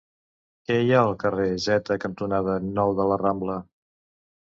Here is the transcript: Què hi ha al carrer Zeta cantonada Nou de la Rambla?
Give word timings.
Què 0.69 0.77
hi 0.85 0.87
ha 0.93 1.01
al 1.01 1.11
carrer 1.23 1.45
Zeta 1.65 1.97
cantonada 2.05 2.55
Nou 2.79 2.95
de 3.01 3.07
la 3.13 3.19
Rambla? 3.23 3.59